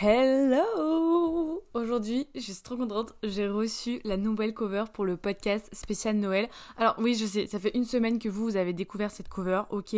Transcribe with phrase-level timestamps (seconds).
[0.00, 6.14] Hello Aujourd'hui, je suis trop contente, j'ai reçu la nouvelle cover pour le podcast spécial
[6.14, 6.48] Noël.
[6.76, 9.62] Alors oui, je sais, ça fait une semaine que vous, vous avez découvert cette cover,
[9.70, 9.96] ok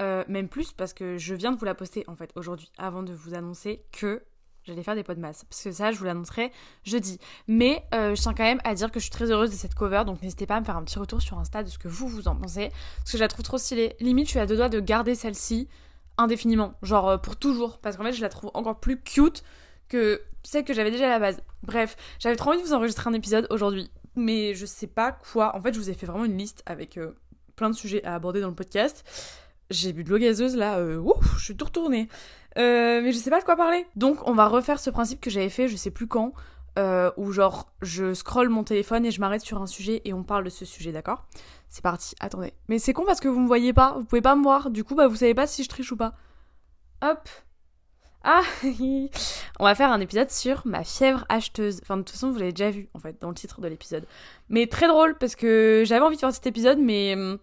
[0.00, 3.02] euh, Même plus parce que je viens de vous la poster en fait aujourd'hui, avant
[3.02, 4.22] de vous annoncer que
[4.62, 5.44] j'allais faire des pots de masse.
[5.50, 6.52] Parce que ça, je vous l'annoncerai
[6.84, 7.18] jeudi.
[7.48, 9.74] Mais euh, je tiens quand même à dire que je suis très heureuse de cette
[9.74, 11.88] cover, donc n'hésitez pas à me faire un petit retour sur Insta de ce que
[11.88, 12.68] vous, vous en pensez.
[12.98, 13.96] Parce que je la trouve trop stylée.
[13.98, 15.68] Limite, je suis à deux doigts de garder celle-ci
[16.22, 19.42] indéfiniment, genre euh, pour toujours, parce qu'en fait je la trouve encore plus cute
[19.88, 21.40] que celle que j'avais déjà à la base.
[21.62, 25.54] Bref, j'avais trop envie de vous enregistrer un épisode aujourd'hui, mais je sais pas quoi.
[25.56, 27.12] En fait, je vous ai fait vraiment une liste avec euh,
[27.56, 29.04] plein de sujets à aborder dans le podcast.
[29.70, 32.08] J'ai bu de l'eau gazeuse là, euh, ouf, je suis tout retournée.
[32.56, 33.86] mais je sais pas de quoi parler.
[33.96, 36.32] Donc on va refaire ce principe que j'avais fait, je sais plus quand,
[37.16, 40.44] où genre je scrolle mon téléphone et je m'arrête sur un sujet et on parle
[40.44, 41.26] de ce sujet, d'accord?
[41.72, 42.52] C'est parti, attendez.
[42.68, 44.84] Mais c'est con parce que vous me voyez pas, vous pouvez pas me voir, du
[44.84, 46.12] coup bah vous savez pas si je triche ou pas.
[47.00, 47.26] Hop.
[48.22, 48.42] Ah
[49.58, 51.80] On va faire un épisode sur ma fièvre acheteuse.
[51.82, 54.06] Enfin de toute façon vous l'avez déjà vu en fait dans le titre de l'épisode.
[54.50, 57.38] Mais très drôle parce que j'avais envie de faire cet épisode mais hum,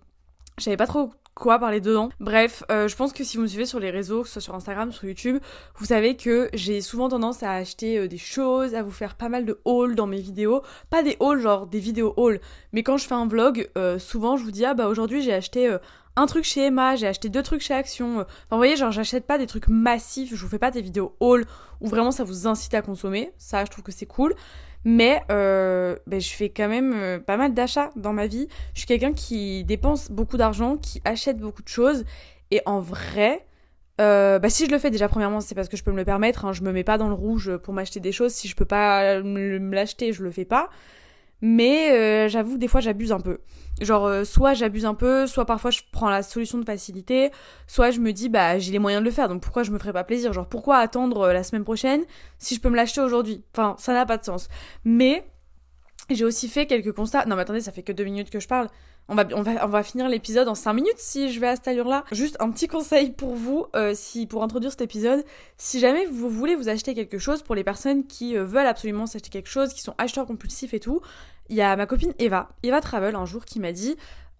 [0.59, 2.09] j'avais pas trop quoi parler dedans.
[2.19, 4.41] Bref, euh, je pense que si vous me suivez sur les réseaux, que ce soit
[4.41, 5.39] sur Instagram, sur YouTube,
[5.77, 9.29] vous savez que j'ai souvent tendance à acheter euh, des choses, à vous faire pas
[9.29, 10.61] mal de hauls dans mes vidéos.
[10.89, 12.39] Pas des hauls, genre des vidéos hauls,
[12.73, 15.33] mais quand je fais un vlog, euh, souvent je vous dis ah bah aujourd'hui j'ai
[15.33, 15.75] acheté
[16.15, 18.19] un truc chez Emma, j'ai acheté deux trucs chez Action.
[18.19, 21.15] Enfin, vous voyez, genre j'achète pas des trucs massifs, je vous fais pas des vidéos
[21.19, 21.45] haul
[21.79, 23.31] où vraiment ça vous incite à consommer.
[23.37, 24.35] Ça, je trouve que c'est cool.
[24.85, 28.47] Mais euh, ben, je fais quand même euh, pas mal d'achats dans ma vie.
[28.73, 32.05] Je suis quelqu'un qui dépense beaucoup d'argent, qui achète beaucoup de choses.
[32.51, 33.45] Et en vrai,
[33.99, 36.05] euh, bah si je le fais déjà premièrement c'est parce que je peux me le
[36.05, 36.45] permettre.
[36.45, 36.53] Hein.
[36.53, 38.31] Je me mets pas dans le rouge pour m'acheter des choses.
[38.31, 40.69] Si je peux pas me l'acheter, je le fais pas.
[41.41, 43.39] Mais euh, j'avoue, des fois, j'abuse un peu.
[43.81, 47.31] Genre, euh, soit j'abuse un peu, soit parfois je prends la solution de facilité,
[47.65, 49.77] soit je me dis, bah, j'ai les moyens de le faire, donc pourquoi je me
[49.77, 50.33] ferais pas plaisir?
[50.33, 52.03] Genre, pourquoi attendre euh, la semaine prochaine
[52.39, 53.43] si je peux me l'acheter aujourd'hui?
[53.53, 54.49] Enfin, ça n'a pas de sens.
[54.83, 55.25] Mais
[56.09, 57.25] j'ai aussi fait quelques constats.
[57.25, 58.67] Non, mais attendez, ça fait que deux minutes que je parle.
[59.09, 62.05] On va, finir l'épisode en 5 minutes si je vais à cette allure-là.
[62.11, 65.25] Juste un petit conseil pour vous, euh, si, pour introduire cet épisode.
[65.57, 69.07] Si jamais vous voulez vous acheter quelque chose, pour les personnes qui euh, veulent absolument
[69.07, 71.01] s'acheter quelque chose, qui sont acheteurs compulsifs et tout,
[71.49, 73.95] il y a ma copine Eva, Eva Travel, un jour qui m'a dit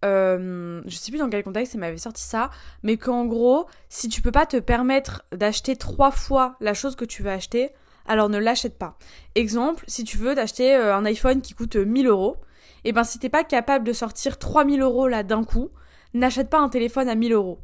[0.06, 2.52] euh, je sais plus dans quel contexte elle m'avait sorti ça,
[2.84, 7.06] mais qu'en gros, si tu peux pas te permettre d'acheter trois fois la chose que
[7.06, 7.72] tu veux acheter,
[8.06, 8.98] alors ne l'achète pas.
[9.34, 12.38] Exemple, si tu veux d'acheter un iPhone qui coûte 1000 euros,
[12.84, 15.70] et eh ben si t'es pas capable de sortir 3000 euros là d'un coup,
[16.14, 17.60] n'achète pas un téléphone à 1000 euros.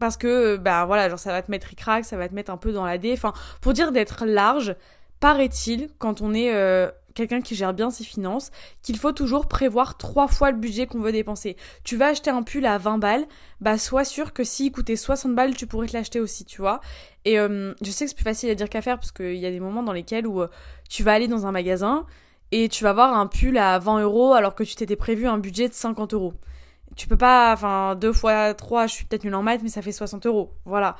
[0.00, 2.56] Parce que, bah voilà, genre ça va te mettre ric ça va te mettre un
[2.56, 3.12] peu dans la dé.
[3.12, 4.74] Enfin, pour dire d'être large,
[5.20, 8.50] paraît-il, quand on est euh, quelqu'un qui gère bien ses finances,
[8.82, 11.56] qu'il faut toujours prévoir trois fois le budget qu'on veut dépenser.
[11.84, 13.24] Tu vas acheter un pull à 20 balles,
[13.60, 16.80] bah sois sûr que s'il coûtait 60 balles, tu pourrais te l'acheter aussi, tu vois.
[17.24, 19.46] Et euh, je sais que c'est plus facile à dire qu'à faire, parce qu'il y
[19.46, 20.48] a des moments dans lesquels où euh,
[20.90, 22.04] tu vas aller dans un magasin,
[22.56, 25.38] et tu vas voir un pull à 20 euros alors que tu t'étais prévu un
[25.38, 26.34] budget de 50 euros.
[26.94, 29.82] Tu peux pas, enfin, deux fois trois, je suis peut-être nulle en maths, mais ça
[29.82, 30.52] fait 60 euros.
[30.64, 30.96] Voilà.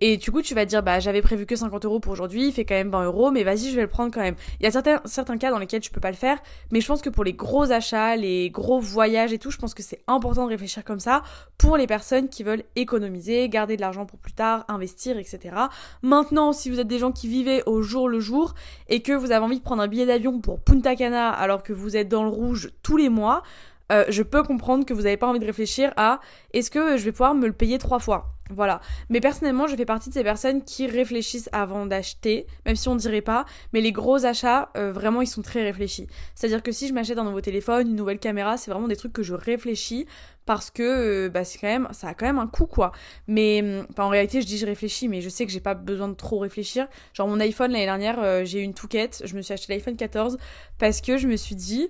[0.00, 2.52] Et du coup, tu vas dire, bah, j'avais prévu que 50 euros pour aujourd'hui, il
[2.52, 4.36] fait quand même 20 euros, mais vas-y, je vais le prendre quand même.
[4.60, 6.38] Il y a certains, certains cas dans lesquels tu peux pas le faire,
[6.70, 9.74] mais je pense que pour les gros achats, les gros voyages et tout, je pense
[9.74, 11.22] que c'est important de réfléchir comme ça
[11.56, 15.54] pour les personnes qui veulent économiser, garder de l'argent pour plus tard, investir, etc.
[16.02, 18.54] Maintenant, si vous êtes des gens qui vivez au jour le jour
[18.88, 21.72] et que vous avez envie de prendre un billet d'avion pour Punta Cana alors que
[21.72, 23.42] vous êtes dans le rouge tous les mois,
[23.90, 26.20] euh, je peux comprendre que vous n'avez pas envie de réfléchir à
[26.52, 28.34] est-ce que je vais pouvoir me le payer trois fois?
[28.50, 28.80] Voilà.
[29.10, 32.96] Mais personnellement, je fais partie de ces personnes qui réfléchissent avant d'acheter, même si on
[32.96, 33.44] dirait pas.
[33.72, 36.06] Mais les gros achats, euh, vraiment, ils sont très réfléchis.
[36.34, 39.12] C'est-à-dire que si je m'achète un nouveau téléphone, une nouvelle caméra, c'est vraiment des trucs
[39.12, 40.06] que je réfléchis
[40.46, 42.92] parce que euh, bah, c'est quand même, ça a quand même un coût, quoi.
[43.26, 46.08] Mais hum, en réalité, je dis je réfléchis, mais je sais que j'ai pas besoin
[46.08, 46.88] de trop réfléchir.
[47.12, 49.22] Genre mon iPhone l'année dernière, j'ai eu une touquette.
[49.26, 50.38] Je me suis acheté l'iPhone 14
[50.78, 51.88] parce que je me suis dit.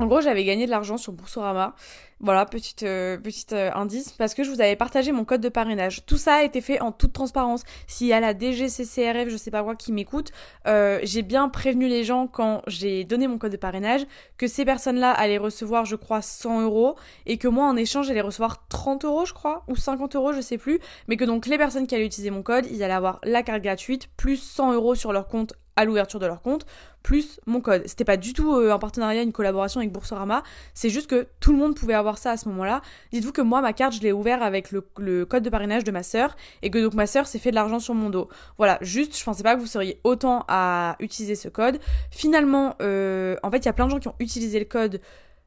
[0.00, 1.74] En gros, j'avais gagné de l'argent sur Boursorama.
[2.20, 5.48] Voilà, petite, euh, petite euh, indice, parce que je vous avais partagé mon code de
[5.48, 6.04] parrainage.
[6.06, 7.62] Tout ça a été fait en toute transparence.
[7.88, 10.30] S'il y a la DGCCRF, je sais pas quoi, qui m'écoute,
[10.66, 14.04] euh, j'ai bien prévenu les gens quand j'ai donné mon code de parrainage
[14.36, 16.96] que ces personnes-là allaient recevoir, je crois, 100 euros
[17.26, 20.40] et que moi, en échange, j'allais recevoir 30 euros, je crois, ou 50 euros, je
[20.40, 20.80] sais plus.
[21.08, 23.62] Mais que donc les personnes qui allaient utiliser mon code, ils allaient avoir la carte
[23.62, 26.66] gratuite plus 100 euros sur leur compte à l'ouverture de leur compte,
[27.04, 27.84] plus mon code.
[27.86, 30.42] C'était pas du tout euh, un partenariat, une collaboration avec Boursorama,
[30.74, 32.82] c'est juste que tout le monde pouvait avoir ça à ce moment-là.
[33.12, 36.02] Dites-vous que moi, ma carte, je l'ai ouvert avec le, code de parrainage de ma
[36.02, 38.28] sœur, et que donc ma sœur s'est fait de l'argent sur mon dos.
[38.56, 41.78] Voilà, juste, je pensais pas que vous seriez autant à utiliser ce code.
[42.10, 45.00] Finalement, euh, en fait, il y a plein de gens qui ont utilisé le code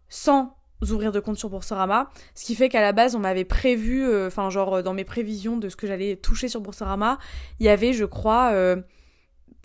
[0.07, 4.03] sans ouvrir de compte sur Boursorama, ce qui fait qu'à la base on m'avait prévu,
[4.03, 7.19] euh, enfin genre dans mes prévisions de ce que j'allais toucher sur Boursorama,
[7.59, 8.51] il y avait je crois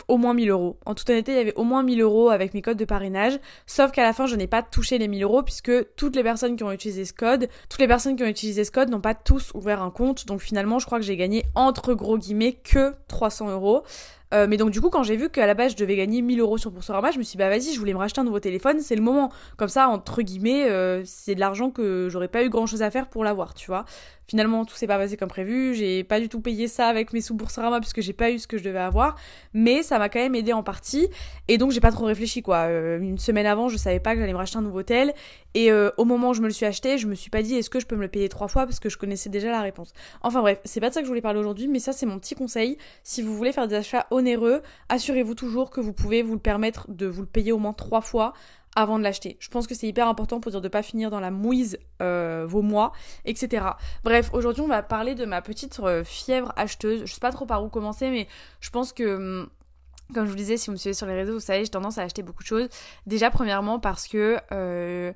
[0.07, 0.77] au moins 1000 euros.
[0.85, 3.39] En toute honnêteté, il y avait au moins 1000 euros avec mes codes de parrainage,
[3.65, 6.55] sauf qu'à la fin, je n'ai pas touché les 1000 euros puisque toutes les personnes
[6.55, 9.15] qui ont utilisé ce code, toutes les personnes qui ont utilisé ce code n'ont pas
[9.15, 10.25] tous ouvert un compte.
[10.25, 13.83] Donc finalement, je crois que j'ai gagné entre gros guillemets que 300 euros.
[14.33, 16.39] Euh, mais donc du coup, quand j'ai vu qu'à la base je devais gagner 1000
[16.41, 18.39] euros sur Boursorama, je me suis dit bah vas-y, je voulais me racheter un nouveau
[18.39, 19.31] téléphone, c'est le moment.
[19.55, 22.91] Comme ça, entre guillemets, euh, c'est de l'argent que j'aurais pas eu grand chose à
[22.91, 23.85] faire pour l'avoir, tu vois.
[24.27, 25.73] Finalement, tout s'est pas passé comme prévu.
[25.73, 28.47] J'ai pas du tout payé ça avec mes sous Boursorama puisque j'ai pas eu ce
[28.47, 29.15] que je devais avoir.
[29.53, 31.07] Mais ça m'a quand même aidé en partie.
[31.47, 32.67] Et donc, j'ai pas trop réfléchi, quoi.
[32.67, 35.13] Euh, une semaine avant, je savais pas que j'allais me racheter un nouveau tel.
[35.53, 37.55] Et euh, au moment où je me le suis acheté, je me suis pas dit
[37.55, 38.65] est-ce que je peux me le payer trois fois?
[38.65, 39.93] Parce que je connaissais déjà la réponse.
[40.21, 42.19] Enfin bref, c'est pas de ça que je voulais parler aujourd'hui, mais ça, c'est mon
[42.19, 42.77] petit conseil.
[43.03, 46.91] Si vous voulez faire des achats onéreux, assurez-vous toujours que vous pouvez vous le permettre
[46.91, 48.33] de vous le payer au moins trois fois
[48.77, 49.37] avant de l'acheter.
[49.39, 52.45] Je pense que c'est hyper important pour dire de pas finir dans la mouise euh,
[52.47, 52.93] vos mois,
[53.25, 53.65] etc.
[54.03, 57.01] Bref, aujourd'hui on va parler de ma petite euh, fièvre acheteuse.
[57.03, 58.27] Je sais pas trop par où commencer, mais
[58.61, 59.49] je pense que hum,
[60.13, 61.97] comme je vous disais, si vous me suivez sur les réseaux, vous savez, j'ai tendance
[61.97, 62.69] à acheter beaucoup de choses.
[63.07, 65.11] Déjà, premièrement, parce que euh,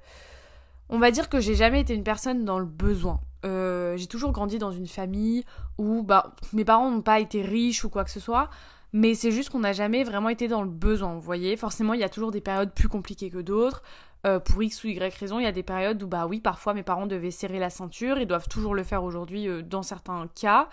[0.90, 3.22] on va dire que j'ai jamais été une personne dans le besoin.
[3.44, 5.46] j'ai toujours grandi dans une famille
[5.78, 8.50] où bah, mes parents n'ont pas été riches ou quoi que ce soit
[8.94, 11.56] mais c'est juste qu'on n'a jamais vraiment été dans le besoin, vous voyez.
[11.56, 13.84] Forcément, il y a toujours des périodes plus compliquées que d'autres.
[14.26, 16.74] Euh, pour X ou Y raison, il y a des périodes où, bah oui, parfois
[16.74, 20.28] mes parents devaient serrer la ceinture, ils doivent toujours le faire aujourd'hui euh, dans certains
[20.40, 20.70] cas.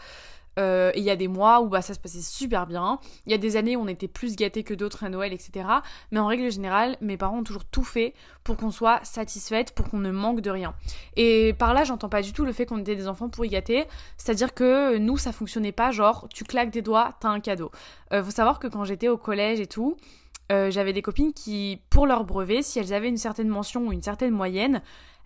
[0.59, 2.99] Euh, et il y a des mois où bah, ça se passait super bien.
[3.27, 5.69] Il y a des années où on était plus gâtés que d'autres à Noël, etc.
[6.11, 8.15] Mais en règle générale, mes parents ont toujours tout fait
[8.45, 10.75] pour qu'on soit satisfaite, pour qu'on ne manque de rien.
[11.17, 13.49] Et par là, j'entends pas du tout le fait qu'on était des enfants pour y
[13.49, 13.85] gâter.
[14.17, 17.71] C'est-à-dire que nous, ça fonctionnait pas genre, tu claques des doigts, t'as un cadeau.
[18.13, 19.97] Euh, faut savoir que quand j'étais au collège et tout,
[20.51, 23.93] euh, j'avais des copines qui, pour leur brevet, si elles avaient une certaine mention ou
[23.93, 24.83] une certaine moyenne,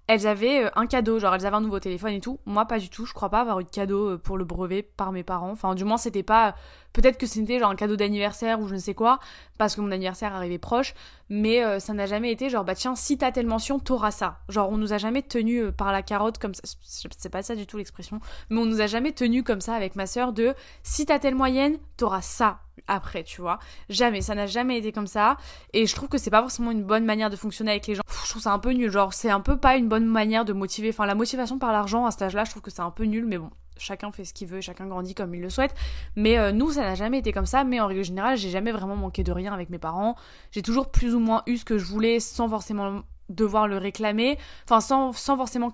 [0.08, 2.40] elles avaient euh, un cadeau, genre elles avaient un nouveau téléphone et tout.
[2.44, 3.06] Moi, pas du tout.
[3.06, 5.50] Je crois pas avoir eu de cadeau euh, pour le brevet par mes parents.
[5.50, 6.54] Enfin, du moins, c'était pas.
[6.92, 9.20] Peut-être que c'était genre un cadeau d'anniversaire ou je ne sais quoi,
[9.58, 10.94] parce que mon anniversaire arrivait proche.
[11.30, 14.40] Mais euh, ça n'a jamais été genre, bah tiens, si t'as telle mention, t'auras ça.
[14.48, 16.62] Genre, on nous a jamais tenu par la carotte comme ça.
[16.82, 18.20] C'est pas ça du tout l'expression.
[18.50, 21.34] Mais on nous a jamais tenu comme ça avec ma soeur de si t'as telle
[21.36, 23.58] moyenne, t'auras ça après, tu vois.
[23.88, 25.36] Jamais, ça n'a jamais été comme ça.
[25.72, 28.02] Et je trouve que c'est pas forcément une bonne manière de fonctionner avec les gens.
[28.24, 28.90] je trouve ça un peu nul.
[28.90, 30.90] Genre, c'est un peu pas une bonne manière de motiver.
[30.90, 33.26] Enfin, la motivation par l'argent à cet âge-là, je trouve que c'est un peu nul,
[33.26, 33.50] mais bon.
[33.78, 35.74] Chacun fait ce qu'il veut, chacun grandit comme il le souhaite.
[36.14, 37.64] Mais euh, nous, ça n'a jamais été comme ça.
[37.64, 40.14] Mais en règle générale, j'ai jamais vraiment manqué de rien avec mes parents.
[40.50, 44.38] J'ai toujours plus ou moins eu ce que je voulais sans forcément devoir le réclamer.
[44.64, 45.70] Enfin, sans, sans forcément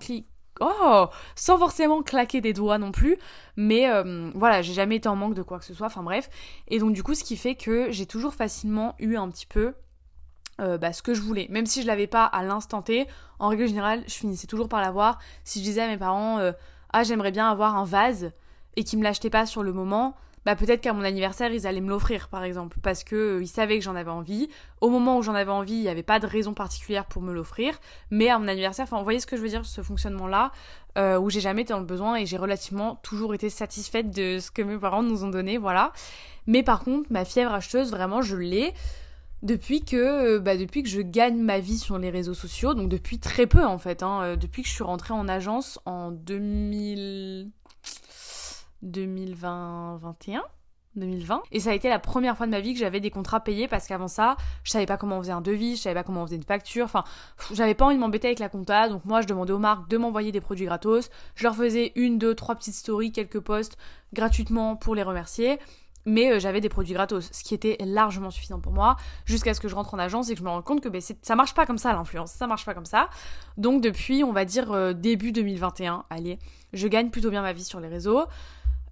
[0.59, 3.17] oh, sans forcément claquer des doigts non plus,
[3.55, 6.29] mais euh, voilà, j'ai jamais été en manque de quoi que ce soit, enfin bref.
[6.67, 9.73] Et donc du coup, ce qui fait que j'ai toujours facilement eu un petit peu
[10.59, 11.47] euh, bah, ce que je voulais.
[11.49, 13.07] Même si je l'avais pas à l'instant T,
[13.39, 15.19] en règle générale, je finissais toujours par l'avoir.
[15.43, 16.51] Si je disais à mes parents, euh,
[16.91, 18.31] ah j'aimerais bien avoir un vase,
[18.75, 20.15] et qu'ils me l'achetaient pas sur le moment,
[20.45, 23.47] bah peut-être qu'à mon anniversaire, ils allaient me l'offrir, par exemple, parce que euh, ils
[23.47, 24.49] savaient que j'en avais envie.
[24.81, 27.33] Au moment où j'en avais envie, il n'y avait pas de raison particulière pour me
[27.33, 30.51] l'offrir, mais à mon anniversaire, enfin, vous voyez ce que je veux dire, ce fonctionnement-là,
[30.97, 34.39] euh, où j'ai jamais été dans le besoin et j'ai relativement toujours été satisfaite de
[34.39, 35.91] ce que mes parents nous ont donné, voilà.
[36.47, 38.73] Mais par contre, ma fièvre acheteuse, vraiment, je l'ai
[39.43, 39.95] depuis que
[40.35, 43.47] euh, bah, depuis que je gagne ma vie sur les réseaux sociaux donc depuis très
[43.47, 47.49] peu en fait hein, depuis que je suis rentrée en agence en 2000
[48.81, 49.99] 2020
[50.95, 53.39] 2020 et ça a été la première fois de ma vie que j'avais des contrats
[53.39, 56.03] payés parce qu'avant ça je savais pas comment on faisait un devis je savais pas
[56.03, 56.85] comment on faisait une facture.
[56.85, 57.03] Enfin
[57.53, 58.89] j'avais pas envie de m'embêter avec la compta.
[58.89, 61.09] Donc moi je demandais aux marques de m'envoyer des produits gratos.
[61.35, 63.77] Je leur faisais une deux trois petites stories quelques posts
[64.13, 65.59] gratuitement pour les remercier.
[66.05, 68.95] Mais euh, j'avais des produits gratos, ce qui était largement suffisant pour moi,
[69.25, 71.01] jusqu'à ce que je rentre en agence et que je me rende compte que ben,
[71.01, 73.09] ça marche pas comme ça l'influence, ça marche pas comme ça.
[73.57, 76.39] Donc depuis, on va dire euh, début 2021, allez,
[76.73, 78.23] je gagne plutôt bien ma vie sur les réseaux.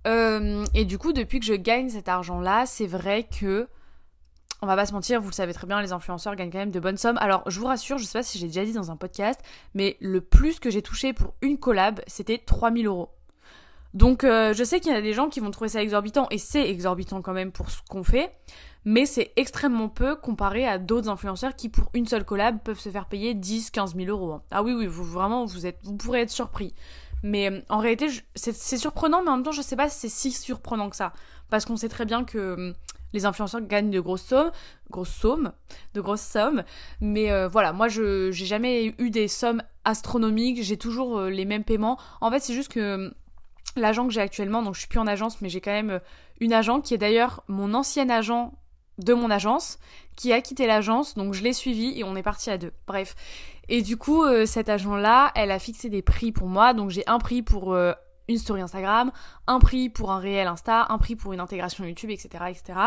[0.08, 3.68] Euh, et du coup, depuis que je gagne cet argent-là, c'est vrai que,
[4.62, 6.72] on va pas se mentir, vous le savez très bien, les influenceurs gagnent quand même
[6.72, 7.18] de bonnes sommes.
[7.20, 9.40] Alors, je vous rassure, je sais pas si j'ai déjà dit dans un podcast,
[9.74, 13.10] mais le plus que j'ai touché pour une collab, c'était 3000 euros.
[13.94, 16.38] Donc, euh, je sais qu'il y a des gens qui vont trouver ça exorbitant, et
[16.38, 18.32] c'est exorbitant quand même pour ce qu'on fait,
[18.86, 22.90] mais c'est extrêmement peu comparé à d'autres influenceurs qui, pour une seule collab, peuvent se
[22.90, 24.34] faire payer 10, 15 000 euros.
[24.34, 24.44] Hein.
[24.52, 26.74] Ah oui, oui, vraiment, vous, êtes, vous pourrez être surpris.
[27.24, 30.10] Mais euh, en réalité, c'est surprenant, mais en même temps, je sais pas si c'est
[30.10, 31.14] si surprenant que ça.
[31.50, 32.74] Parce qu'on sait très bien que euh,
[33.14, 34.52] les influenceurs gagnent de grosses sommes,
[34.90, 35.52] grosses sommes,
[35.94, 36.64] de grosses sommes.
[37.02, 41.64] Mais euh, voilà, moi, je j'ai jamais eu des sommes astronomiques, j'ai toujours les mêmes
[41.64, 41.98] paiements.
[42.22, 43.14] En fait, c'est juste que
[43.76, 46.00] l'agent que j'ai actuellement, donc je suis plus en agence, mais j'ai quand même
[46.40, 48.54] une agent qui est d'ailleurs mon ancien agent
[48.98, 49.80] de mon agence
[50.16, 52.74] qui a quitté l'agence, donc je l'ai suivi et on est parti à deux.
[52.88, 53.16] Bref.
[53.70, 57.04] Et du coup, euh, cet agent-là, elle a fixé des prix pour moi, donc j'ai
[57.08, 57.94] un prix pour euh,
[58.28, 59.12] une story Instagram,
[59.46, 62.46] un prix pour un réel Insta, un prix pour une intégration YouTube, etc.
[62.50, 62.80] etc.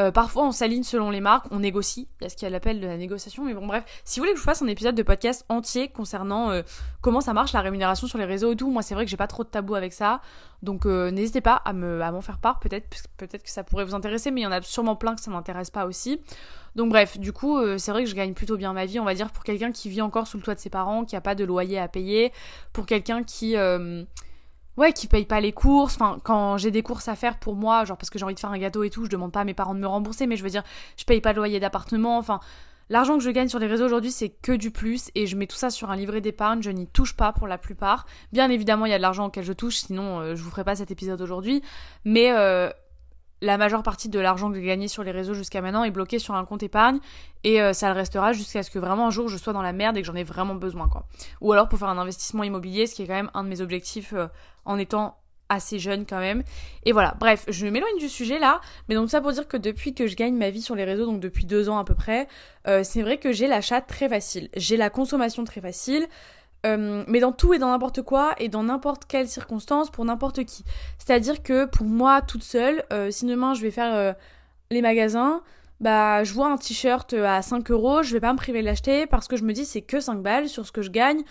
[0.00, 2.08] Euh, parfois, on s'aligne selon les marques, on négocie.
[2.20, 3.44] Il y a ce qu'il y a l'appel de la négociation.
[3.44, 5.88] Mais bon, bref, si vous voulez que je vous fasse un épisode de podcast entier
[5.88, 6.62] concernant euh,
[7.02, 9.18] comment ça marche, la rémunération sur les réseaux et tout, moi, c'est vrai que j'ai
[9.18, 10.22] pas trop de tabou avec ça.
[10.62, 12.60] Donc, euh, n'hésitez pas à me, à m'en faire part.
[12.60, 12.88] Peut-être,
[13.18, 15.30] peut-être que ça pourrait vous intéresser, mais il y en a sûrement plein que ça
[15.30, 16.22] n'intéresse pas aussi.
[16.76, 19.14] Donc, bref, du coup, c'est vrai que je gagne plutôt bien ma vie, on va
[19.14, 21.34] dire, pour quelqu'un qui vit encore sous le toit de ses parents, qui a pas
[21.34, 22.32] de loyer à payer,
[22.72, 23.56] pour quelqu'un qui
[24.80, 25.94] ouais, qui paye pas les courses.
[25.94, 28.40] Enfin, quand j'ai des courses à faire pour moi, genre parce que j'ai envie de
[28.40, 30.36] faire un gâteau et tout, je demande pas à mes parents de me rembourser, mais
[30.36, 30.64] je veux dire,
[30.96, 32.16] je paye pas le loyer d'appartement.
[32.16, 32.40] Enfin,
[32.88, 35.46] l'argent que je gagne sur les réseaux aujourd'hui, c'est que du plus et je mets
[35.46, 36.62] tout ça sur un livret d'épargne.
[36.62, 38.06] Je n'y touche pas pour la plupart.
[38.32, 40.64] Bien évidemment, il y a de l'argent auquel je touche, sinon euh, je vous ferai
[40.64, 41.62] pas cet épisode aujourd'hui.
[42.06, 42.70] Mais euh,
[43.42, 46.18] la majeure partie de l'argent que j'ai gagné sur les réseaux jusqu'à maintenant est bloqué
[46.18, 46.98] sur un compte épargne
[47.44, 49.72] et euh, ça le restera jusqu'à ce que vraiment un jour je sois dans la
[49.72, 51.06] merde et que j'en ai vraiment besoin quoi.
[51.40, 53.60] Ou alors pour faire un investissement immobilier, ce qui est quand même un de mes
[53.60, 54.26] objectifs euh,
[54.64, 55.16] en étant
[55.50, 56.42] assez jeune quand même.
[56.84, 59.94] Et voilà, bref, je m'éloigne du sujet là, mais donc ça pour dire que depuis
[59.94, 62.28] que je gagne ma vie sur les réseaux, donc depuis deux ans à peu près,
[62.68, 66.06] euh, c'est vrai que j'ai l'achat très facile, j'ai la consommation très facile.
[66.66, 70.44] Euh, mais dans tout et dans n'importe quoi et dans n'importe quelle circonstance pour n'importe
[70.44, 70.64] qui.
[70.98, 74.12] C'est-à-dire que pour moi toute seule, euh, si demain je vais faire euh,
[74.70, 75.42] les magasins,
[75.80, 79.06] bah je vois un t-shirt à 5 euros, je vais pas me priver de l'acheter
[79.06, 81.22] parce que je me dis c'est que 5 balles sur ce que je gagne.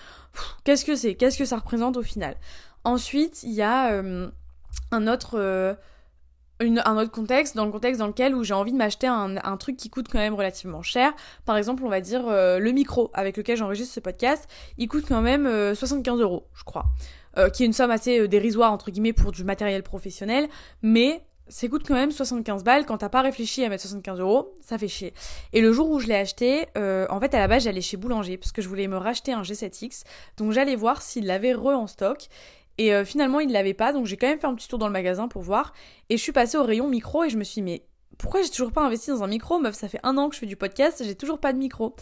[0.64, 1.14] Qu'est-ce que c'est?
[1.14, 2.36] Qu'est-ce que ça représente au final?
[2.84, 4.02] Ensuite, il y a
[4.92, 5.78] un autre
[6.62, 9.58] un autre contexte, dans le contexte dans lequel où j'ai envie de m'acheter un, un,
[9.58, 11.14] truc qui coûte quand même relativement cher.
[11.46, 14.48] Par exemple, on va dire euh, le micro avec lequel j'enregistre ce podcast,
[14.78, 16.86] il coûte quand même 75 euh, euros, je crois.
[17.38, 20.50] Euh, qui est une somme assez dérisoire, entre guillemets, pour du matériel professionnel,
[20.82, 22.86] mais ça coûte quand même 75 balles.
[22.86, 25.14] Quand t'as pas réfléchi à mettre 75 euros, ça fait chier.
[25.54, 28.38] Et le jour où je l'ai acheté, en fait, à la base, j'allais chez Boulanger
[28.38, 30.04] parce que je voulais me racheter un G7X.
[30.38, 32.28] Donc j'allais voir s'il l'avait re en stock.
[32.80, 34.88] Et euh, finalement, il l'avait pas, donc j'ai quand même fait un petit tour dans
[34.88, 35.74] le magasin pour voir.
[36.08, 37.84] Et je suis passée au rayon micro et je me suis dit, mais
[38.18, 39.60] pourquoi j'ai toujours pas investi dans un micro?
[39.60, 41.94] Meuf, ça fait un an que je fais du podcast, j'ai toujours pas de micro.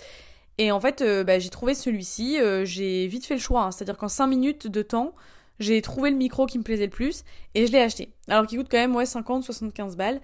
[0.60, 3.72] Et en fait, euh, bah, j'ai trouvé celui-ci, euh, j'ai vite fait le choix, hein.
[3.72, 5.16] c'est-à-dire qu'en 5 minutes de temps,
[5.60, 7.24] j'ai trouvé le micro qui me plaisait le plus
[7.56, 8.14] et je l'ai acheté.
[8.28, 10.22] Alors qu'il coûte quand même ouais, 50-75 balles.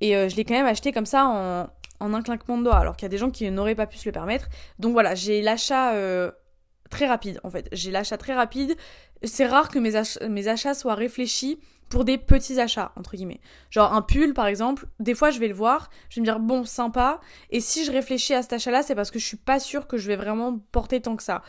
[0.00, 1.66] Et je l'ai quand même acheté comme ça en,
[1.98, 3.98] en un claquement de doigts, alors qu'il y a des gens qui n'auraient pas pu
[3.98, 4.48] se le permettre.
[4.78, 5.92] Donc voilà, j'ai l'achat
[6.90, 7.68] très rapide en fait.
[7.72, 8.76] J'ai l'achat très rapide.
[9.22, 13.40] C'est rare que mes, achats soient réfléchis pour des petits achats, entre guillemets.
[13.70, 16.38] Genre un pull, par exemple, des fois je vais le voir, je vais me dire,
[16.38, 19.58] bon, sympa, et si je réfléchis à cet achat-là, c'est parce que je suis pas
[19.58, 21.42] sûre que je vais vraiment porter tant que ça.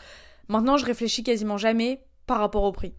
[0.48, 2.94] Maintenant, je réfléchis quasiment jamais par rapport au prix.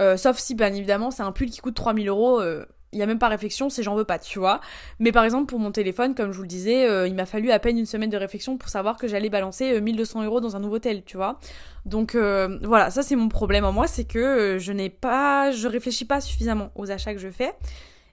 [0.00, 3.02] Euh, sauf si, bien évidemment, c'est un pull qui coûte 3000 euros, euh, il y
[3.02, 4.60] a même pas réflexion, c'est j'en veux pas, tu vois.
[4.98, 7.50] Mais par exemple, pour mon téléphone, comme je vous le disais, euh, il m'a fallu
[7.50, 10.56] à peine une semaine de réflexion pour savoir que j'allais balancer 1200 euh, euros dans
[10.56, 11.38] un nouveau tel, tu vois.
[11.86, 15.68] Donc euh, voilà, ça c'est mon problème en moi, c'est que je n'ai pas, je
[15.68, 17.52] réfléchis pas suffisamment aux achats que je fais.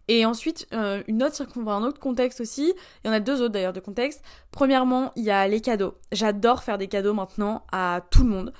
[0.07, 0.67] Et ensuite,
[1.07, 4.23] une autre, un autre contexte aussi, il y en a deux autres d'ailleurs de contexte.
[4.49, 5.93] Premièrement, il y a les cadeaux.
[6.11, 8.53] J'adore faire des cadeaux maintenant à tout le monde.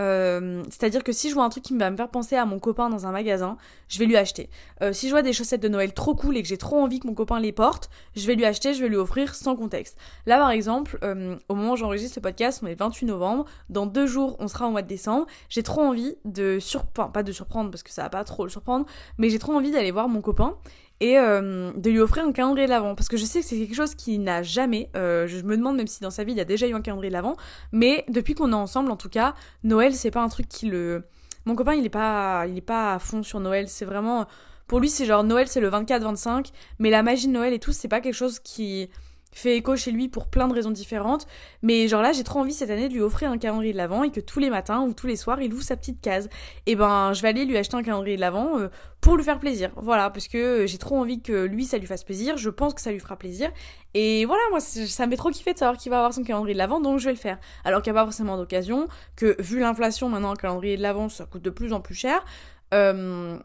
[0.00, 2.58] Euh, c'est-à-dire que si je vois un truc qui va me faire penser à mon
[2.58, 3.56] copain dans un magasin,
[3.88, 4.50] je vais lui acheter.
[4.82, 7.00] Euh, si je vois des chaussettes de Noël trop cool et que j'ai trop envie
[7.00, 9.96] que mon copain les porte, je vais lui acheter, je vais lui offrir sans contexte.
[10.26, 13.86] Là par exemple, euh, au moment où j'enregistre ce podcast, on est 28 novembre, dans
[13.86, 17.32] deux jours on sera au mois de décembre, j'ai trop envie de surprendre, pas de
[17.32, 18.86] surprendre parce que ça va pas trop le surprendre,
[19.18, 20.56] mais j'ai trop envie d'aller voir mon copain
[21.00, 23.56] et euh, de lui offrir un calendrier de l'avant parce que je sais que c'est
[23.56, 26.40] quelque chose qu'il n'a jamais euh, je me demande même si dans sa vie il
[26.40, 27.36] a déjà eu un calendrier de l'avant
[27.72, 29.34] mais depuis qu'on est ensemble en tout cas
[29.64, 31.04] Noël c'est pas un truc qui le
[31.46, 33.68] mon copain il est pas il est pas à fond sur Noël.
[33.68, 34.26] C'est vraiment
[34.66, 37.58] pour lui c'est genre Noël c'est le 24 25 mais la magie de Noël et
[37.58, 38.88] tout c'est pas quelque chose qui
[39.34, 41.26] fait écho chez lui pour plein de raisons différentes.
[41.62, 44.02] Mais genre là, j'ai trop envie cette année de lui offrir un calendrier de l'Avent
[44.02, 46.28] et que tous les matins ou tous les soirs, il ouvre sa petite case.
[46.66, 48.68] Et ben, je vais aller lui acheter un calendrier de l'Avent euh,
[49.00, 49.70] pour lui faire plaisir.
[49.76, 52.36] Voilà, parce que j'ai trop envie que lui, ça lui fasse plaisir.
[52.36, 53.50] Je pense que ça lui fera plaisir.
[53.94, 56.54] Et voilà, moi, ça me fait trop kiffer de savoir qu'il va avoir son calendrier
[56.54, 57.38] de l'Avent, donc je vais le faire.
[57.64, 61.08] Alors qu'il n'y a pas forcément d'occasion, que vu l'inflation, maintenant, un calendrier de l'Avent,
[61.08, 62.24] ça coûte de plus en plus cher.
[62.72, 63.38] Euh,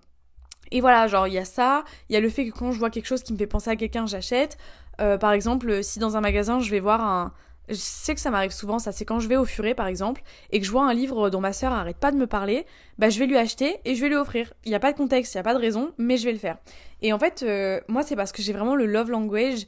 [0.71, 2.79] et voilà, genre il y a ça, il y a le fait que quand je
[2.79, 4.57] vois quelque chose qui me fait penser à quelqu'un, j'achète.
[5.01, 7.33] Euh, par exemple, si dans un magasin je vais voir un...
[7.69, 10.23] Je sais que ça m'arrive souvent, ça c'est quand je vais au furet par exemple,
[10.51, 12.65] et que je vois un livre dont ma sœur arrête pas de me parler,
[12.97, 14.53] bah je vais lui acheter et je vais lui offrir.
[14.65, 16.33] Il n'y a pas de contexte, il n'y a pas de raison, mais je vais
[16.33, 16.57] le faire.
[17.01, 19.65] Et en fait, euh, moi c'est parce que j'ai vraiment le love language...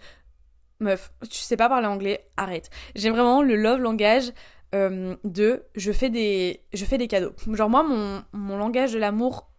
[0.80, 2.72] Meuf, tu sais pas parler anglais, arrête.
[2.96, 4.34] J'ai vraiment le love langage
[4.74, 7.34] euh, de je fais des je fais des cadeaux.
[7.52, 9.51] Genre moi mon, mon langage de l'amour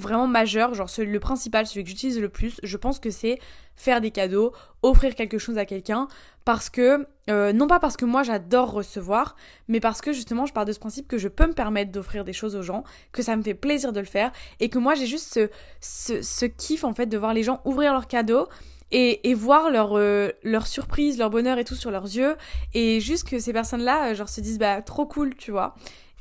[0.00, 3.38] vraiment majeur, genre le principal, celui que j'utilise le plus, je pense que c'est
[3.76, 6.08] faire des cadeaux, offrir quelque chose à quelqu'un,
[6.44, 9.36] parce que, euh, non pas parce que moi j'adore recevoir,
[9.68, 12.24] mais parce que justement je pars de ce principe que je peux me permettre d'offrir
[12.24, 14.94] des choses aux gens, que ça me fait plaisir de le faire, et que moi
[14.94, 15.48] j'ai juste
[15.80, 18.48] ce, ce, kiff en fait de voir les gens ouvrir leurs cadeaux,
[18.94, 22.36] et, et, voir leur, euh, leur surprise, leur bonheur et tout sur leurs yeux.
[22.74, 25.74] Et juste que ces personnes-là, euh, genre, se disent, bah, trop cool, tu vois.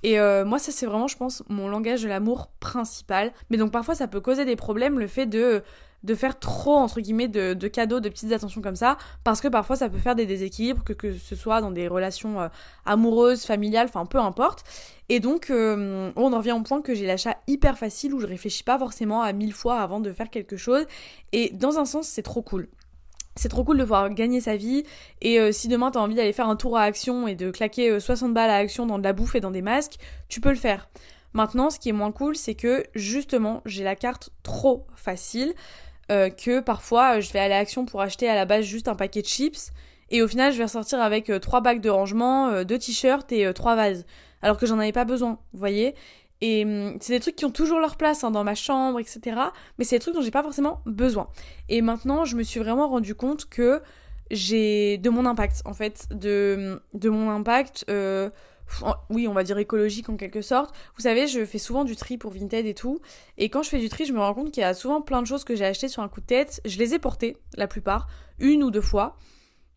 [0.03, 3.31] Et euh, moi, ça, c'est vraiment, je pense, mon langage de l'amour principal.
[3.49, 5.63] Mais donc, parfois, ça peut causer des problèmes, le fait de,
[6.03, 8.97] de faire trop, entre guillemets, de, de, cadeaux, de petites attentions comme ça.
[9.23, 12.41] Parce que parfois, ça peut faire des déséquilibres, que, que ce soit dans des relations
[12.41, 12.47] euh,
[12.85, 14.63] amoureuses, familiales, enfin, peu importe.
[15.09, 18.27] Et donc, euh, on en revient au point que j'ai l'achat hyper facile, où je
[18.27, 20.85] réfléchis pas forcément à mille fois avant de faire quelque chose.
[21.31, 22.67] Et dans un sens, c'est trop cool
[23.35, 24.83] c'est trop cool de pouvoir gagner sa vie.
[25.21, 27.99] Et euh, si demain t'as envie d'aller faire un tour à Action et de claquer
[27.99, 29.95] 60 euh, balles à Action dans de la bouffe et dans des masques,
[30.27, 30.89] tu peux le faire.
[31.33, 35.53] Maintenant, ce qui est moins cool, c'est que justement, j'ai la carte trop facile
[36.11, 38.95] euh, que parfois je vais aller à Action pour acheter à la base juste un
[38.95, 39.71] paquet de chips
[40.09, 43.77] et au final je vais ressortir avec trois bacs de rangement, deux t-shirts et trois
[43.77, 44.05] vases.
[44.41, 45.95] Alors que j'en avais pas besoin, vous voyez
[46.41, 49.39] et hum, c'est des trucs qui ont toujours leur place hein, dans ma chambre, etc.
[49.77, 51.29] Mais c'est des trucs dont j'ai pas forcément besoin.
[51.69, 53.81] Et maintenant, je me suis vraiment rendu compte que
[54.31, 57.85] j'ai de mon impact, en fait, de, de mon impact.
[57.89, 58.29] Euh,
[59.09, 60.73] oui, on va dire écologique en quelque sorte.
[60.95, 63.01] Vous savez, je fais souvent du tri pour Vinted et tout.
[63.37, 65.21] Et quand je fais du tri, je me rends compte qu'il y a souvent plein
[65.21, 66.61] de choses que j'ai achetées sur un coup de tête.
[66.65, 68.07] Je les ai portées, la plupart,
[68.39, 69.17] une ou deux fois.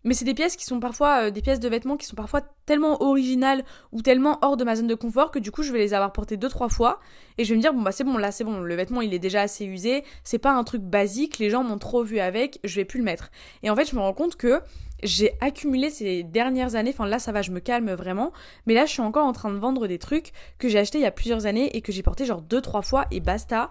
[0.05, 2.43] Mais c'est des pièces qui sont parfois, euh, des pièces de vêtements qui sont parfois
[2.67, 5.79] tellement originales ou tellement hors de ma zone de confort que du coup je vais
[5.79, 7.01] les avoir portées deux trois fois
[7.39, 9.13] et je vais me dire bon bah c'est bon là c'est bon le vêtement il
[9.13, 12.61] est déjà assez usé c'est pas un truc basique les gens m'ont trop vu avec
[12.65, 13.31] je vais plus le mettre.
[13.63, 14.61] Et en fait je me rends compte que
[15.03, 18.33] j'ai accumulé ces dernières années enfin là ça va je me calme vraiment
[18.67, 21.03] mais là je suis encore en train de vendre des trucs que j'ai achetés il
[21.03, 23.69] y a plusieurs années et que j'ai porté genre deux trois fois et basta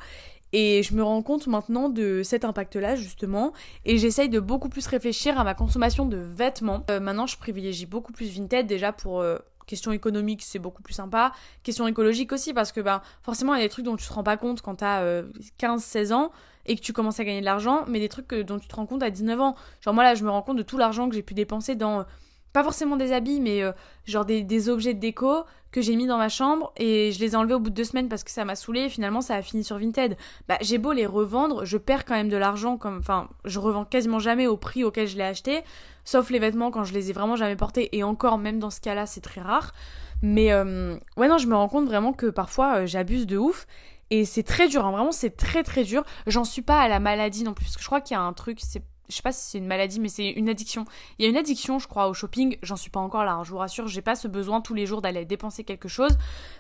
[0.53, 3.53] et je me rends compte maintenant de cet impact-là, justement.
[3.85, 6.85] Et j'essaye de beaucoup plus réfléchir à ma consommation de vêtements.
[6.91, 9.19] Euh, maintenant, je privilégie beaucoup plus Vinted, déjà pour...
[9.19, 9.91] Euh, question
[10.39, 11.31] c'est beaucoup plus sympa.
[11.63, 14.13] Question écologique aussi, parce que ben, forcément, il y a des trucs dont tu te
[14.13, 15.23] rends pas compte quand t'as as
[15.59, 16.31] 15-16 ans
[16.65, 18.85] et que tu commences à gagner de l'argent, mais des trucs dont tu te rends
[18.85, 19.55] compte à 19 ans.
[19.81, 22.05] Genre, moi là, je me rends compte de tout l'argent que j'ai pu dépenser dans
[22.53, 23.71] pas forcément des habits, mais euh,
[24.05, 27.35] genre des, objets de déco que j'ai mis dans ma chambre et je les ai
[27.35, 29.41] enlevés au bout de deux semaines parce que ça m'a saoulé et finalement ça a
[29.41, 30.15] fini sur Vinted.
[30.47, 33.83] Bah j'ai beau les revendre, je perds quand même de l'argent comme enfin je revends
[33.83, 35.63] quasiment jamais au prix auquel je l'ai acheté,
[36.05, 38.81] sauf les vêtements quand je les ai vraiment jamais portés et encore même dans ce
[38.81, 39.73] cas-là c'est très rare.
[40.21, 43.65] Mais euh, ouais non je me rends compte vraiment que parfois euh, j'abuse de ouf
[44.11, 44.91] et c'est très dur, hein.
[44.91, 46.03] vraiment c'est très très dur.
[46.27, 48.21] J'en suis pas à la maladie non plus parce que je crois qu'il y a
[48.21, 50.85] un truc, c'est je sais pas si c'est une maladie, mais c'est une addiction.
[51.19, 52.57] Il y a une addiction, je crois, au shopping.
[52.63, 53.87] J'en suis pas encore là, hein, je vous rassure.
[53.87, 56.17] J'ai pas ce besoin tous les jours d'aller dépenser quelque chose.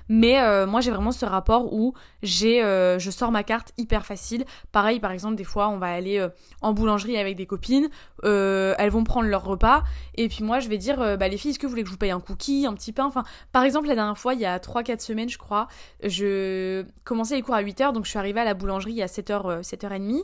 [0.09, 4.05] Mais euh, moi, j'ai vraiment ce rapport où j'ai, euh, je sors ma carte hyper
[4.05, 4.43] facile.
[4.73, 6.29] Pareil, par exemple, des fois, on va aller euh,
[6.61, 7.89] en boulangerie avec des copines.
[8.23, 9.83] elles vont prendre leur repas.
[10.15, 11.93] Et puis moi, je vais dire, bah les filles, est-ce que vous voulez que je
[11.93, 13.05] vous paye un cookie, un petit pain?
[13.05, 15.67] Enfin, par exemple, la dernière fois, il y a 3-4 semaines, je crois,
[16.03, 19.61] je commençais les cours à 8h, donc je suis arrivée à la boulangerie à 7h,
[19.61, 20.23] 7h30.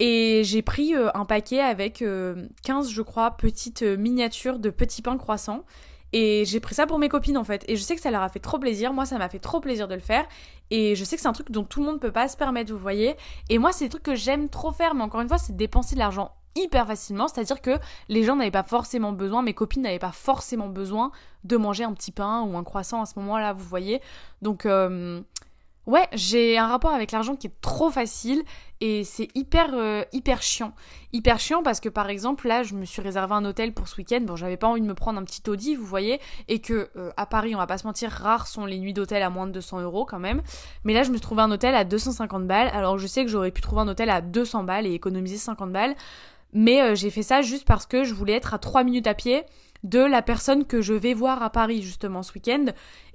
[0.00, 2.48] Et j'ai pris euh, un paquet avec 15, euh,
[2.90, 5.62] je crois, petites euh, miniatures de petits pains croissants.
[6.14, 7.64] Et j'ai pris ça pour mes copines en fait.
[7.68, 8.94] Et je sais que ça leur a fait trop plaisir.
[8.94, 10.26] Moi, ça m'a fait trop plaisir de le faire.
[10.70, 12.72] Et je sais que c'est un truc dont tout le monde peut pas se permettre,
[12.72, 13.14] vous voyez.
[13.50, 14.94] Et moi, c'est des trucs que j'aime trop faire.
[14.94, 17.28] Mais encore une fois, c'est dépenser de l'argent hyper facilement.
[17.28, 21.12] C'est-à-dire que les gens n'avaient pas forcément besoin, mes copines n'avaient pas forcément besoin
[21.44, 24.00] de manger un petit pain ou un croissant à ce moment-là, vous voyez.
[24.40, 24.66] Donc,
[25.86, 28.42] Ouais, j'ai un rapport avec l'argent qui est trop facile
[28.82, 30.72] et c'est hyper euh, hyper chiant.
[31.12, 33.96] Hyper chiant parce que par exemple là, je me suis réservé un hôtel pour ce
[33.96, 34.20] week-end.
[34.20, 37.10] Bon, j'avais pas envie de me prendre un petit Audi, vous voyez, et que euh,
[37.16, 39.52] à Paris, on va pas se mentir, rares sont les nuits d'hôtel à moins de
[39.52, 40.42] 200 euros quand même.
[40.84, 42.68] Mais là, je me suis trouvé un hôtel à 250 balles.
[42.72, 45.72] Alors je sais que j'aurais pu trouver un hôtel à 200 balles et économiser 50
[45.72, 45.96] balles,
[46.52, 49.14] mais euh, j'ai fait ça juste parce que je voulais être à 3 minutes à
[49.14, 49.44] pied
[49.84, 52.66] de la personne que je vais voir à Paris justement ce week-end.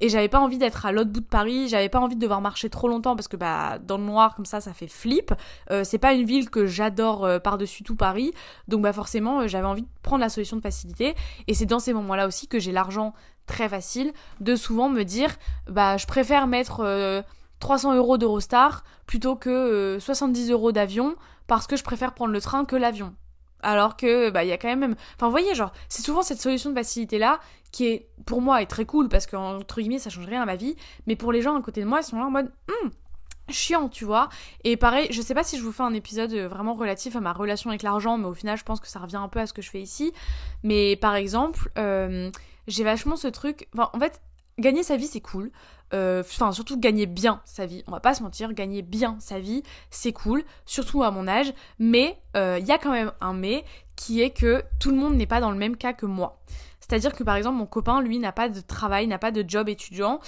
[0.02, 2.42] Et j'avais pas envie d'être à l'autre bout de Paris, j'avais pas envie de devoir
[2.42, 5.34] marcher trop longtemps parce que bah dans le noir comme ça ça fait flip.
[5.72, 8.34] Euh, c'est pas une ville que j'adore euh, par-dessus tout Paris,
[8.68, 11.16] donc bah forcément euh, j'avais envie de prendre la solution de facilité.
[11.48, 13.14] Et c'est dans ces moments-là aussi que j'ai l'argent
[13.46, 15.36] très facile de souvent me dire
[15.70, 17.24] bah je préfère mettre
[17.60, 22.66] 300 euros d'Eurostar plutôt que 70 euros d'avion parce que je préfère prendre le train
[22.66, 23.14] que l'avion
[23.66, 26.40] alors que bah il y a quand même enfin vous voyez genre c'est souvent cette
[26.40, 27.40] solution de facilité là
[27.72, 30.56] qui est pour moi est très cool parce qu'entre guillemets ça change rien à ma
[30.56, 30.76] vie.
[31.08, 32.92] Mais pour les gens à côté de moi ils sont là en mode hum,
[33.50, 34.30] chiant tu vois.
[34.64, 37.20] Et pareil je sais pas si je vous fais un épisode euh, vraiment relatif à
[37.20, 39.48] ma relation avec l'argent mais au final je pense que ça revient un peu à
[39.48, 40.14] ce que je fais ici.
[40.64, 42.32] Mais par exemple euh,
[42.68, 44.22] j'ai vachement ce truc enfin en fait
[44.60, 45.52] gagner sa vie c'est cool.
[45.94, 47.84] Euh, enfin, surtout gagner bien sa vie.
[47.88, 51.54] On va pas se mentir, gagner bien sa vie, c'est cool, surtout à mon âge.
[51.80, 53.64] Mais euh, il y a quand même un mais
[53.96, 56.42] qui est que tout le monde n'est pas dans le même cas que moi.
[56.80, 59.70] C'est-à-dire que par exemple, mon copain, lui, n'a pas de travail, n'a pas de job
[59.70, 60.20] étudiant.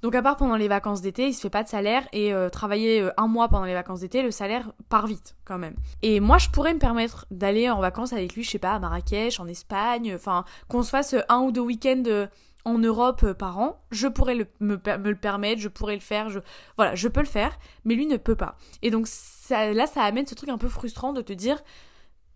[0.00, 2.50] Donc à part pendant les vacances d'été, il se fait pas de salaire et euh,
[2.50, 5.74] travailler un mois pendant les vacances d'été, le salaire part vite quand même.
[6.02, 8.78] Et moi je pourrais me permettre d'aller en vacances avec lui, je sais pas, à
[8.78, 12.28] Marrakech, en Espagne, enfin qu'on se fasse un ou deux week-ends
[12.64, 16.40] en Europe euh, par an, je pourrais me, le permettre, je pourrais le faire, je,
[16.76, 18.56] voilà, je peux le faire, mais lui ne peut pas.
[18.82, 19.08] Et donc
[19.50, 21.62] là, ça amène ce truc un peu frustrant de te dire,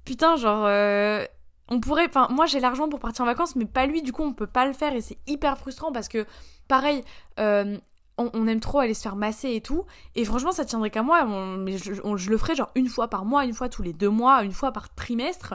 [0.04, 1.24] putain, genre, euh,
[1.68, 4.22] on pourrait, enfin, moi j'ai l'argent pour partir en vacances, mais pas lui, du coup
[4.22, 6.26] on peut pas le faire et c'est hyper frustrant parce que,
[6.68, 7.02] pareil,
[7.38, 7.78] euh,
[8.18, 11.24] on, aime trop aller se faire masser et tout, et franchement ça tiendrait qu'à moi,
[11.58, 14.10] mais je, je le ferais genre une fois par mois, une fois tous les deux
[14.10, 15.54] mois, une fois par trimestre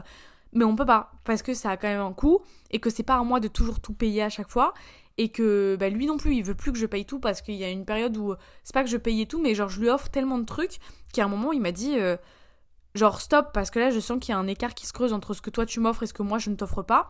[0.53, 2.39] mais on peut pas parce que ça a quand même un coût
[2.71, 4.73] et que c'est pas à moi de toujours tout payer à chaque fois
[5.17, 7.55] et que bah, lui non plus il veut plus que je paye tout parce qu'il
[7.55, 9.89] y a une période où c'est pas que je payais tout mais genre je lui
[9.89, 10.77] offre tellement de trucs
[11.13, 12.17] qu'à un moment il m'a dit euh,
[12.95, 15.13] genre stop parce que là je sens qu'il y a un écart qui se creuse
[15.13, 17.09] entre ce que toi tu m'offres et ce que moi je ne t'offre pas.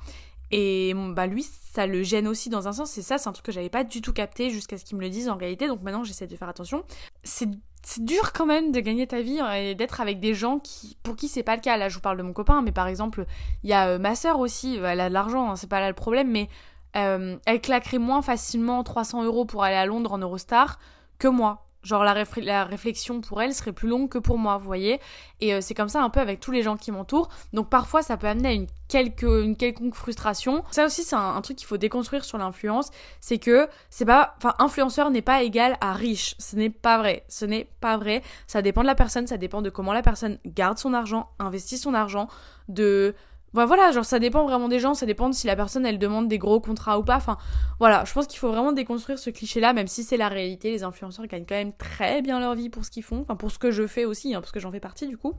[0.49, 3.45] Et bah lui ça le gêne aussi dans un sens et ça c'est un truc
[3.45, 5.67] que j'avais pas du tout capté jusqu'à ce qu'il me le dise en réalité.
[5.67, 6.83] Donc maintenant j'essaie de faire attention.
[7.23, 7.49] C'est
[7.87, 11.15] c'est dur quand même de gagner ta vie et d'être avec des gens qui, pour
[11.15, 11.77] qui c'est pas le cas.
[11.77, 13.25] Là, je vous parle de mon copain, mais par exemple,
[13.63, 15.87] il y a euh, ma sœur aussi, elle a de l'argent, hein, c'est pas là
[15.87, 16.49] le problème, mais
[16.97, 20.79] euh, elle claquerait moins facilement 300 euros pour aller à Londres en Eurostar
[21.17, 21.66] que moi.
[21.87, 24.99] Genre la, réflexion pour elle serait plus longue que pour moi, vous voyez.
[25.39, 27.29] Et euh, c'est comme ça un peu avec tous les gens qui m'entourent.
[27.53, 30.65] Donc parfois ça peut amener à une, quelque, une quelconque frustration.
[30.71, 32.89] Ça aussi c'est un, truc qu'il faut déconstruire sur l'influence.
[33.21, 34.35] C'est que c'est pas...
[34.37, 36.35] Enfin influenceur n'est pas égal à riche.
[36.39, 37.23] Ce n'est pas vrai.
[37.29, 38.21] Ce n'est pas vrai.
[38.47, 41.77] Ça dépend de la personne, ça dépend de comment la personne garde son argent, investit
[41.77, 42.27] son argent,
[42.67, 43.15] de
[43.53, 45.99] bah voilà, genre ça dépend vraiment des gens, ça dépend de si la personne elle
[45.99, 47.15] demande des gros contrats ou pas.
[47.15, 47.37] Enfin
[47.79, 50.71] voilà, je pense qu'il faut vraiment déconstruire ce cliché-là, même si c'est la réalité.
[50.71, 53.51] Les influenceurs gagnent quand même très bien leur vie pour ce qu'ils font, enfin pour
[53.51, 55.33] ce que je fais aussi, hein, parce que j'en fais partie du coup.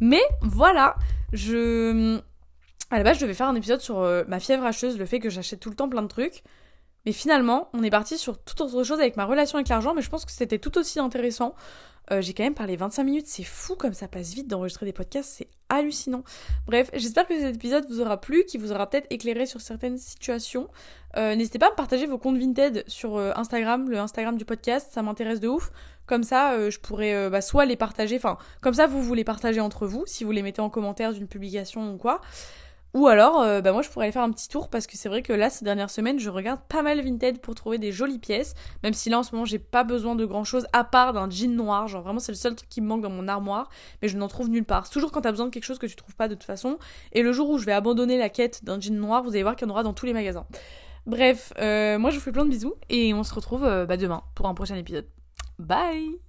[0.00, 0.96] Mais voilà,
[1.32, 2.20] je.
[2.90, 5.18] À la base, je devais faire un épisode sur euh, ma fièvre hacheuse, le fait
[5.18, 6.44] que j'achète tout le temps plein de trucs.
[7.04, 10.02] Mais finalement, on est parti sur toute autre chose avec ma relation avec l'argent, mais
[10.02, 11.54] je pense que c'était tout aussi intéressant.
[12.10, 14.92] Euh, j'ai quand même parlé 25 minutes, c'est fou comme ça passe vite d'enregistrer des
[14.92, 16.22] podcasts, c'est hallucinant.
[16.66, 19.98] Bref, j'espère que cet épisode vous aura plu, qui vous aura peut-être éclairé sur certaines
[19.98, 20.68] situations.
[21.16, 24.44] Euh, n'hésitez pas à me partager vos comptes Vinted sur euh, Instagram, le Instagram du
[24.44, 25.72] podcast, ça m'intéresse de ouf.
[26.06, 29.58] Comme ça, je pourrais bah, soit les partager, enfin, comme ça vous vous les partagez
[29.58, 32.20] entre vous, si vous les mettez en commentaire d'une publication ou quoi.
[32.94, 35.08] Ou alors, euh, bah moi je pourrais aller faire un petit tour parce que c'est
[35.08, 38.18] vrai que là, ces dernières semaines, je regarde pas mal Vinted pour trouver des jolies
[38.18, 38.54] pièces.
[38.82, 41.28] Même si là en ce moment, j'ai pas besoin de grand chose à part d'un
[41.28, 41.88] jean noir.
[41.88, 43.68] Genre vraiment, c'est le seul truc qui me manque dans mon armoire.
[44.00, 44.88] Mais je n'en trouve nulle part.
[44.88, 46.78] Toujours quand t'as besoin de quelque chose que tu trouves pas de toute façon.
[47.12, 49.56] Et le jour où je vais abandonner la quête d'un jean noir, vous allez voir
[49.56, 50.46] qu'il y en aura dans tous les magasins.
[51.06, 53.96] Bref, euh, moi je vous fais plein de bisous et on se retrouve euh, bah,
[53.96, 55.06] demain pour un prochain épisode.
[55.58, 56.25] Bye